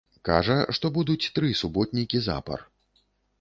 Кажа, 0.27 0.55
што 0.77 0.89
будуць 0.95 1.29
тры 1.35 1.51
суботнікі 1.61 2.23
запар. 2.29 2.65